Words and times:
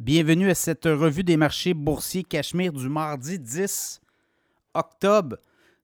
Bienvenue 0.00 0.48
à 0.48 0.54
cette 0.54 0.86
revue 0.86 1.24
des 1.24 1.36
marchés 1.36 1.74
boursiers 1.74 2.24
Cachemire 2.24 2.72
du 2.72 2.88
mardi 2.88 3.38
10 3.38 4.00
octobre 4.72 5.36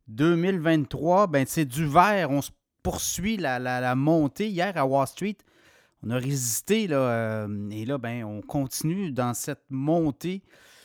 2023. 0.08 1.26
Ben, 1.26 1.44
c'est 1.46 1.66
du 1.66 1.86
vert. 1.86 2.30
On 2.30 2.40
se 2.40 2.50
poursuit 2.82 3.36
la, 3.36 3.94
montée 3.94 4.48
hier 4.48 4.74
à 4.78 4.86
Wall 4.86 5.06
Street. 5.06 5.36
On 6.02 6.08
a 6.08 6.16
résisté 6.16 6.86
là, 6.86 6.96
euh, 6.96 7.70
et 7.70 7.84
là, 7.84 7.98
ben, 7.98 8.24
on 8.24 8.40
continue 8.40 9.12
dans 9.12 9.34
cette 9.34 9.64
montée 9.68 10.42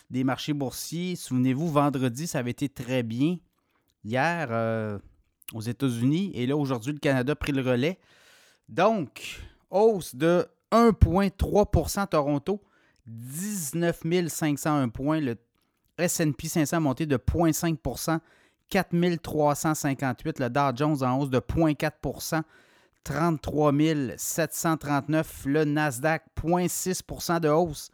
des 0.10 0.26
marchés 0.26 0.52
boursiers. 0.52 1.16
Souvenez-vous, 1.16 1.70
vendredi, 1.70 2.28
ça 2.28 2.40
avait 2.40 2.52
été 2.52 2.68
très 2.68 3.02
bien. 3.02 3.38
Hier, 4.04 4.50
euh, 4.52 5.00
aux 5.54 5.62
États-Unis, 5.62 6.34
et 6.36 6.48
là, 6.48 6.58
aujourd'hui, 6.58 6.92
le 6.92 7.00
Canada 7.00 7.32
a 7.32 7.36
pris 7.38 7.54
le 7.54 7.62
relais. 7.62 7.98
Donc, 8.68 9.40
hausse 9.70 10.16
de 10.16 10.46
1,3% 10.74 12.10
Toronto. 12.10 12.62
19 13.08 14.30
501 14.30 14.90
points. 14.90 15.20
Le 15.20 15.38
S&P 15.98 16.48
500 16.48 16.78
a 16.78 16.80
monté 16.80 17.06
de 17.06 17.18
0,5% 17.18 18.20
4 18.70 19.22
358. 19.22 20.40
Le 20.40 20.50
Dow 20.50 20.76
Jones 20.76 21.04
en 21.04 21.20
hausse 21.20 21.30
de 21.30 21.40
0,4% 21.40 22.42
33 23.04 23.74
739. 24.18 25.44
Le 25.46 25.66
Nasdaq, 25.66 26.24
0,6% 26.42 27.40
de 27.40 27.50
hausse, 27.50 27.90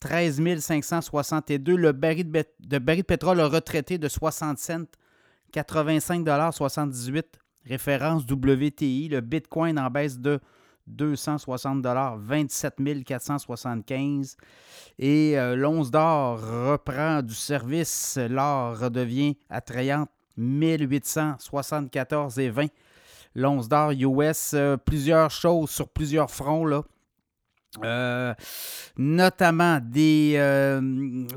13 0.00 0.40
562. 0.60 1.76
Le 1.76 1.92
baril 1.92 2.30
de, 2.30 3.02
pétrole 3.02 3.40
a 3.40 3.48
retraité 3.48 3.98
de 3.98 4.08
60 4.08 4.58
cents, 4.58 4.84
85,78 5.52 7.24
Référence 7.64 8.24
WTI. 8.24 9.08
Le 9.08 9.20
Bitcoin 9.20 9.78
en 9.78 9.90
baisse 9.90 10.18
de 10.18 10.40
260 10.86 11.84
27 12.18 13.04
475 13.04 14.36
Et 14.98 15.38
euh, 15.38 15.56
l'once 15.56 15.90
d'or 15.90 16.40
reprend 16.40 17.22
du 17.22 17.34
service. 17.34 18.18
L'or 18.28 18.78
redevient 18.78 19.36
attrayante 19.48 20.10
1874 20.36 22.38
et 22.38 22.50
20. 22.50 22.66
L'once 23.34 23.68
d'or 23.68 23.92
US, 23.92 24.52
euh, 24.54 24.76
plusieurs 24.76 25.30
choses 25.30 25.70
sur 25.70 25.88
plusieurs 25.88 26.30
fronts. 26.30 26.66
Là. 26.66 26.82
Euh, 27.84 28.34
notamment 28.98 29.80
des, 29.82 30.38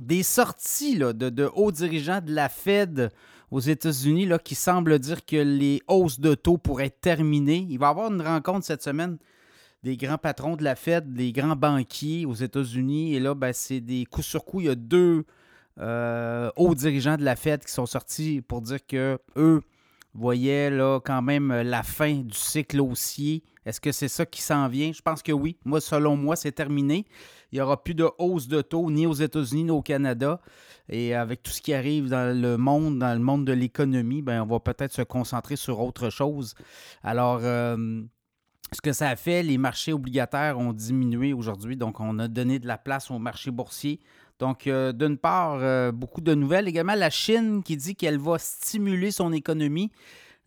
des 0.01 0.21
sorties 0.21 0.97
de, 0.97 1.13
de, 1.13 1.49
hauts 1.55 1.71
dirigeants 1.71 2.19
de 2.19 2.33
la 2.33 2.49
Fed 2.49 3.09
aux 3.51 3.61
États-Unis 3.61 4.29
qui 4.43 4.53
semblent 4.53 4.99
dire 4.99 5.23
que 5.23 5.37
les 5.37 5.81
hausses 5.87 6.19
de 6.19 6.35
taux 6.35 6.57
pourraient 6.57 6.87
être 6.87 6.99
terminées. 6.99 7.65
Il 7.69 7.79
va 7.79 7.87
y 7.87 7.89
avoir 7.89 8.11
une 8.11 8.21
rencontre 8.21 8.65
cette 8.65 8.83
semaine 8.83 9.17
des 9.85 9.97
grands 9.97 10.17
patrons 10.17 10.55
de 10.55 10.63
la 10.63 10.75
Fed, 10.75 11.13
des 11.13 11.31
grands 11.31 11.55
banquiers 11.55 12.25
aux 12.25 12.33
États-Unis. 12.33 13.13
Et 13.13 13.19
là, 13.19 13.35
ben, 13.35 13.53
c'est 13.53 13.81
des 13.81 14.05
coups 14.05 14.25
sur 14.25 14.43
coups. 14.43 14.63
Il 14.63 14.65
y 14.65 14.69
a 14.69 14.75
deux 14.75 15.25
euh, 15.79 16.49
hauts 16.55 16.73
dirigeants 16.73 17.17
de 17.17 17.23
la 17.23 17.35
Fed 17.35 17.63
qui 17.63 17.71
sont 17.71 17.85
sortis 17.85 18.41
pour 18.41 18.63
dire 18.63 18.83
que 18.87 19.19
eux 19.35 19.61
voyaient 20.15 20.71
là, 20.71 20.99
quand 21.05 21.21
même 21.21 21.53
la 21.53 21.83
fin 21.83 22.15
du 22.15 22.35
cycle 22.35 22.81
haussier. 22.81 23.43
Est-ce 23.63 23.79
que 23.79 23.91
c'est 23.91 24.07
ça 24.07 24.25
qui 24.25 24.41
s'en 24.41 24.67
vient? 24.69 24.91
Je 24.91 25.03
pense 25.03 25.21
que 25.21 25.31
oui. 25.31 25.57
Moi, 25.65 25.79
selon 25.81 26.17
moi, 26.17 26.35
c'est 26.35 26.53
terminé. 26.53 27.05
Il 27.51 27.55
n'y 27.59 27.61
aura 27.61 27.83
plus 27.83 27.93
de 27.93 28.09
hausse 28.17 28.47
de 28.47 28.63
taux 28.63 28.89
ni 28.89 29.05
aux 29.05 29.13
États-Unis 29.13 29.65
ni 29.65 29.71
au 29.71 29.83
Canada. 29.83 30.41
Et 30.89 31.13
avec 31.13 31.43
tout 31.43 31.51
ce 31.51 31.61
qui 31.61 31.75
arrive 31.75 32.09
dans 32.09 32.35
le 32.35 32.57
monde, 32.57 32.97
dans 32.97 33.13
le 33.13 33.23
monde 33.23 33.45
de 33.45 33.53
l'économie, 33.53 34.23
ben, 34.23 34.41
on 34.41 34.47
va 34.47 34.59
peut-être 34.59 34.93
se 34.93 35.03
concentrer 35.03 35.57
sur 35.57 35.79
autre 35.79 36.09
chose. 36.09 36.55
Alors, 37.03 37.41
euh, 37.43 38.01
ce 38.71 38.81
que 38.81 38.93
ça 38.93 39.09
a 39.09 39.15
fait, 39.15 39.43
les 39.43 39.57
marchés 39.57 39.93
obligataires 39.93 40.57
ont 40.57 40.73
diminué 40.73 41.33
aujourd'hui, 41.33 41.77
donc 41.77 41.99
on 41.99 42.19
a 42.19 42.27
donné 42.27 42.59
de 42.59 42.67
la 42.67 42.77
place 42.77 43.11
au 43.11 43.19
marché 43.19 43.51
boursier. 43.51 43.99
Donc, 44.39 44.67
euh, 44.67 44.91
d'une 44.91 45.17
part, 45.17 45.59
euh, 45.61 45.91
beaucoup 45.91 46.21
de 46.21 46.33
nouvelles. 46.35 46.67
Également, 46.67 46.95
la 46.95 47.09
Chine 47.09 47.63
qui 47.63 47.77
dit 47.77 47.95
qu'elle 47.95 48.17
va 48.17 48.37
stimuler 48.37 49.11
son 49.11 49.31
économie. 49.31 49.91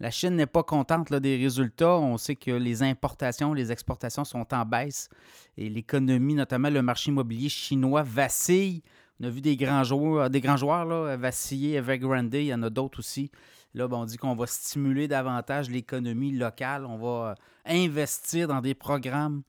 La 0.00 0.10
Chine 0.10 0.36
n'est 0.36 0.46
pas 0.46 0.62
contente 0.62 1.12
des 1.12 1.36
résultats. 1.36 1.96
On 1.98 2.18
sait 2.18 2.36
que 2.36 2.50
les 2.50 2.82
importations, 2.82 3.54
les 3.54 3.72
exportations 3.72 4.24
sont 4.24 4.46
en 4.52 4.64
baisse 4.64 5.08
et 5.56 5.68
l'économie, 5.68 6.34
notamment 6.34 6.70
le 6.70 6.82
marché 6.82 7.10
immobilier 7.10 7.48
chinois, 7.48 8.02
vacille. 8.02 8.82
On 9.20 9.24
a 9.24 9.30
vu 9.30 9.40
des 9.40 9.56
grands 9.56 9.82
joueurs, 9.82 10.30
des 10.30 10.40
grands 10.40 10.56
joueurs 10.56 10.84
là, 10.84 11.16
vaciller, 11.16 11.74
Evergrande, 11.74 12.34
il 12.34 12.44
y 12.44 12.54
en 12.54 12.62
a 12.62 12.70
d'autres 12.70 13.00
aussi. 13.00 13.30
Là, 13.74 13.86
ben, 13.86 13.98
on 13.98 14.04
dit 14.04 14.16
qu'on 14.16 14.34
va 14.34 14.46
stimuler 14.46 15.08
davantage 15.08 15.70
l'économie 15.70 16.32
locale. 16.32 16.84
On 16.86 16.96
va 16.96 17.30
euh, 17.30 17.34
investir 17.66 18.48
dans 18.48 18.60
des 18.60 18.74
programmes 18.74 19.42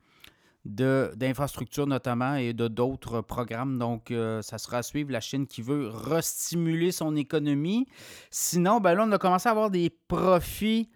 d'infrastructures 0.65 1.87
notamment 1.87 2.35
et 2.35 2.53
d'autres 2.53 3.21
programmes. 3.21 3.79
Donc, 3.79 4.11
euh, 4.11 4.41
ça 4.41 4.57
sera 4.57 4.79
à 4.79 4.83
suivre 4.83 5.11
la 5.11 5.21
Chine 5.21 5.47
qui 5.47 5.61
veut 5.61 5.87
restimuler 5.87 6.91
son 6.91 7.15
économie. 7.15 7.87
Sinon, 8.29 8.79
ben 8.79 8.93
là, 8.93 9.05
on 9.07 9.11
a 9.11 9.17
commencé 9.17 9.47
à 9.47 9.53
avoir 9.53 9.71
des 9.71 9.89
profits 10.07 10.89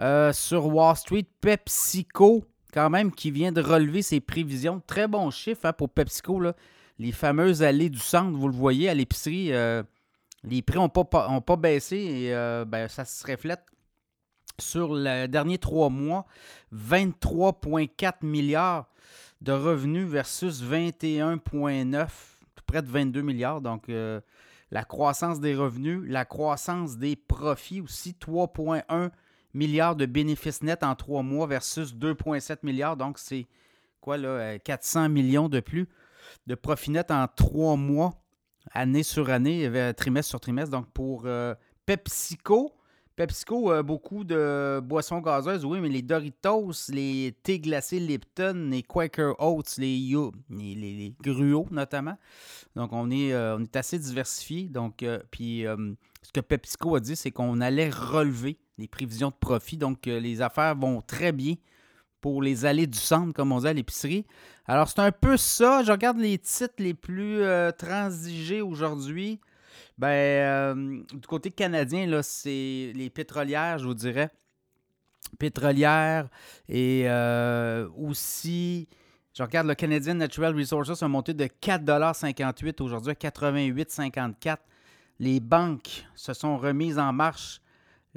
euh, 0.00 0.32
sur 0.32 0.66
Wall 0.66 0.96
Street. 0.96 1.26
PepsiCo, 1.40 2.44
quand 2.72 2.90
même, 2.90 3.12
qui 3.12 3.30
vient 3.30 3.52
de 3.52 3.62
relever 3.62 4.02
ses 4.02 4.20
prévisions. 4.20 4.82
Très 4.86 5.06
bon 5.06 5.30
chiffre 5.30 5.66
hein, 5.66 5.72
pour 5.72 5.88
PepsiCo. 5.88 6.42
Les 6.98 7.12
fameuses 7.12 7.62
allées 7.62 7.90
du 7.90 8.00
centre, 8.00 8.36
vous 8.36 8.48
le 8.48 8.54
voyez 8.54 8.88
à 8.88 8.94
l'épicerie 8.94 9.52
les 10.46 10.62
prix 10.62 10.78
n'ont 10.78 10.88
pas, 10.88 11.04
pas 11.04 11.56
baissé 11.56 11.96
et 11.96 12.34
euh, 12.34 12.64
ben, 12.64 12.88
ça 12.88 13.04
se 13.04 13.26
reflète 13.26 13.66
sur 14.58 14.94
les 14.94 15.28
derniers 15.28 15.58
trois 15.58 15.90
mois. 15.90 16.24
23,4 16.74 18.24
milliards 18.24 18.86
de 19.40 19.52
revenus 19.52 20.06
versus 20.06 20.62
21,9, 20.62 22.08
près 22.66 22.82
de 22.82 22.88
22 22.88 23.22
milliards. 23.22 23.60
Donc, 23.60 23.88
euh, 23.88 24.20
la 24.70 24.84
croissance 24.84 25.40
des 25.40 25.54
revenus, 25.54 26.02
la 26.06 26.24
croissance 26.24 26.96
des 26.96 27.16
profits 27.16 27.80
aussi, 27.80 28.12
3,1 28.18 29.10
milliards 29.52 29.96
de 29.96 30.06
bénéfices 30.06 30.62
nets 30.62 30.82
en 30.82 30.94
trois 30.94 31.22
mois 31.22 31.46
versus 31.46 31.94
2,7 31.94 32.58
milliards. 32.62 32.96
Donc, 32.96 33.18
c'est 33.18 33.46
quoi 34.00 34.16
là, 34.16 34.58
400 34.58 35.08
millions 35.08 35.48
de 35.48 35.60
plus 35.60 35.88
de 36.46 36.54
profits 36.54 36.92
nets 36.92 37.10
en 37.10 37.26
trois 37.28 37.76
mois 37.76 38.14
année 38.72 39.02
sur 39.02 39.30
année, 39.30 39.70
trimestre 39.96 40.30
sur 40.30 40.40
trimestre. 40.40 40.70
Donc 40.70 40.86
pour 40.92 41.22
euh, 41.24 41.54
PepsiCo, 41.86 42.72
PepsiCo 43.16 43.70
a 43.70 43.82
beaucoup 43.82 44.24
de 44.24 44.80
boissons 44.82 45.20
gazeuses, 45.20 45.64
oui, 45.64 45.80
mais 45.80 45.88
les 45.88 46.02
Doritos, 46.02 46.72
les 46.90 47.34
thés 47.42 47.58
glacés 47.60 47.98
Lipton, 47.98 48.68
les 48.70 48.82
Quaker 48.82 49.34
Oats, 49.38 49.62
les, 49.78 49.98
les, 50.50 51.14
gruots 51.22 51.66
notamment. 51.70 52.18
Donc 52.74 52.92
on 52.92 53.10
est, 53.10 53.32
euh, 53.32 53.56
on 53.56 53.62
est 53.62 53.76
assez 53.76 53.98
diversifié. 53.98 54.64
Donc, 54.64 55.02
euh, 55.02 55.18
puis 55.30 55.64
ce 56.22 56.32
que 56.32 56.40
PepsiCo 56.40 56.96
a 56.96 57.00
dit, 57.00 57.16
c'est 57.16 57.30
qu'on 57.30 57.60
allait 57.60 57.90
relever 57.90 58.58
les 58.78 58.88
prévisions 58.88 59.28
de 59.28 59.36
profit. 59.38 59.78
Donc 59.78 60.06
les 60.06 60.42
affaires 60.42 60.76
vont 60.76 61.00
très 61.00 61.32
bien 61.32 61.54
pour 62.26 62.42
les 62.42 62.64
allées 62.64 62.88
du 62.88 62.98
centre, 62.98 63.32
comme 63.32 63.52
on 63.52 63.60
dit 63.60 63.68
à 63.68 63.72
l'épicerie. 63.72 64.26
Alors, 64.66 64.88
c'est 64.88 64.98
un 64.98 65.12
peu 65.12 65.36
ça. 65.36 65.84
Je 65.84 65.92
regarde 65.92 66.18
les 66.18 66.38
titres 66.38 66.74
les 66.78 66.92
plus 66.92 67.40
euh, 67.40 67.70
transigés 67.70 68.62
aujourd'hui. 68.62 69.38
Ben, 69.96 70.08
euh, 70.08 71.02
du 71.12 71.26
côté 71.28 71.52
canadien, 71.52 72.04
là, 72.06 72.24
c'est 72.24 72.90
les 72.96 73.10
pétrolières, 73.14 73.78
je 73.78 73.86
vous 73.86 73.94
dirais. 73.94 74.30
Pétrolières 75.38 76.28
et 76.68 77.04
euh, 77.06 77.88
aussi, 77.96 78.88
je 79.32 79.44
regarde 79.44 79.68
le 79.68 79.76
Canadian 79.76 80.14
Natural 80.14 80.52
Resources 80.52 81.00
a 81.00 81.06
monté 81.06 81.32
de 81.32 81.44
4,58 81.44 82.82
aujourd'hui 82.82 83.12
à 83.12 83.14
88,54. 83.14 84.56
Les 85.20 85.38
banques 85.38 86.04
se 86.16 86.34
sont 86.34 86.58
remises 86.58 86.98
en 86.98 87.12
marche 87.12 87.60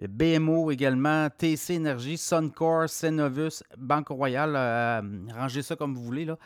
BMO 0.08 0.72
également, 0.72 1.30
TC 1.30 1.72
Énergie, 1.74 2.18
Suncor, 2.18 2.90
Cenovus, 2.90 3.64
Banque 3.78 4.10
Royale, 4.10 4.56
euh, 4.56 5.02
rangez 5.34 5.62
ça 5.62 5.76
comme 5.76 5.94
vous 5.94 6.04
voulez. 6.04 6.26
Là. 6.26 6.38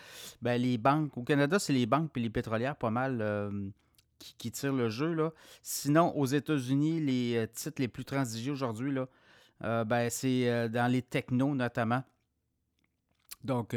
Ben, 0.41 0.59
les 0.59 0.77
banques, 0.77 1.15
au 1.17 1.23
Canada, 1.23 1.59
c'est 1.59 1.73
les 1.73 1.85
banques 1.85 2.11
et 2.15 2.19
les 2.19 2.29
pétrolières 2.29 2.75
pas 2.75 2.89
mal 2.89 3.19
euh, 3.21 3.51
qui, 4.37 4.51
tirent 4.51 4.73
le 4.73 4.89
jeu. 4.89 5.15
Sinon, 5.61 6.15
aux 6.17 6.25
États-Unis, 6.25 6.99
les 6.99 7.37
euh, 7.37 7.47
titres 7.47 7.79
les 7.81 7.87
plus 7.87 8.05
transigés 8.05 8.51
aujourd'hui, 8.51 8.93
ben, 9.61 10.09
c'est 10.09 10.69
dans 10.69 10.91
les 10.91 11.01
technos 11.01 11.55
notamment. 11.55 12.03
Donc, 13.43 13.75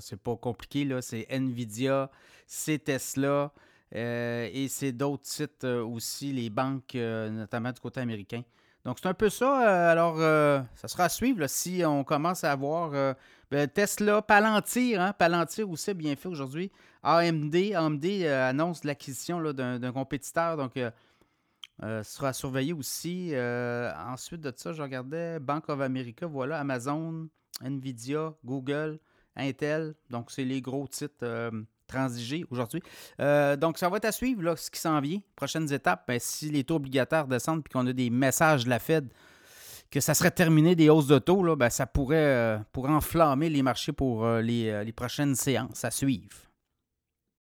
c'est 0.00 0.20
pas 0.22 0.36
compliqué. 0.36 0.88
C'est 1.00 1.26
Nvidia, 1.30 2.10
c'est 2.46 2.84
Tesla. 2.84 3.52
Et 3.96 4.66
c'est 4.68 4.92
d'autres 4.92 5.24
titres 5.24 5.80
aussi, 5.80 6.32
les 6.32 6.50
banques, 6.50 6.94
notamment 6.94 7.72
du 7.72 7.80
côté 7.80 8.00
américain. 8.00 8.42
Donc, 8.86 8.98
c'est 9.02 9.08
un 9.08 9.14
peu 9.14 9.28
ça. 9.28 9.68
Euh, 9.68 9.90
alors, 9.90 10.14
euh, 10.20 10.60
ça 10.76 10.86
sera 10.86 11.04
à 11.04 11.08
suivre 11.08 11.44
si 11.48 11.82
on 11.84 12.04
commence 12.04 12.44
à 12.44 12.52
avoir 12.52 12.94
euh, 12.94 13.14
ben, 13.50 13.66
Tesla, 13.68 14.22
Palantir. 14.22 15.00
Hein, 15.00 15.12
Palantir 15.12 15.68
aussi 15.68 15.92
bien 15.92 16.14
fait 16.14 16.28
aujourd'hui. 16.28 16.70
AMD, 17.02 17.56
AMD 17.74 18.04
annonce 18.26 18.84
l'acquisition 18.84 19.42
d'un 19.52 19.92
compétiteur. 19.92 20.56
Donc, 20.56 20.74
ce 20.76 22.02
sera 22.04 22.28
à 22.28 22.32
surveiller 22.32 22.74
aussi. 22.74 23.32
ensuite 23.34 24.40
de 24.40 24.52
ça, 24.54 24.72
je 24.72 24.82
regardais 24.82 25.40
Bank 25.40 25.68
of 25.68 25.80
America, 25.80 26.26
voilà, 26.26 26.60
Amazon, 26.60 27.28
Nvidia, 27.64 28.34
Google, 28.44 29.00
Intel. 29.34 29.94
Donc, 30.10 30.30
c'est 30.30 30.44
les 30.44 30.60
gros 30.60 30.86
titres 30.86 31.50
transigé 31.86 32.44
aujourd'hui. 32.50 32.82
Euh, 33.20 33.56
donc, 33.56 33.78
ça 33.78 33.88
va 33.88 33.98
être 33.98 34.04
à 34.04 34.12
suivre, 34.12 34.42
là, 34.42 34.56
ce 34.56 34.70
qui 34.70 34.80
s'en 34.80 35.00
vient. 35.00 35.20
Prochaines 35.34 35.72
étapes, 35.72 36.04
ben, 36.08 36.18
si 36.20 36.50
les 36.50 36.64
taux 36.64 36.76
obligataires 36.76 37.26
descendent 37.26 37.62
et 37.66 37.72
qu'on 37.72 37.86
a 37.86 37.92
des 37.92 38.10
messages 38.10 38.64
de 38.64 38.70
la 38.70 38.78
Fed 38.78 39.08
que 39.90 40.00
ça 40.00 40.14
serait 40.14 40.32
terminé 40.32 40.74
des 40.74 40.90
hausses 40.90 41.06
de 41.06 41.18
taux, 41.18 41.44
là, 41.44 41.54
ben, 41.54 41.70
ça 41.70 41.86
pourrait, 41.86 42.60
pourrait 42.72 42.92
enflammer 42.92 43.48
les 43.48 43.62
marchés 43.62 43.92
pour 43.92 44.26
les, 44.26 44.84
les 44.84 44.92
prochaines 44.92 45.36
séances 45.36 45.84
à 45.84 45.90
suivre. 45.90 46.45